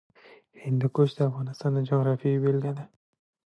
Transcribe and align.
هندوکش 0.63 1.09
د 1.15 1.19
افغانستان 1.29 1.71
د 1.75 1.79
جغرافیې 1.89 2.41
بېلګه 2.43 2.71
ده. 2.77 2.85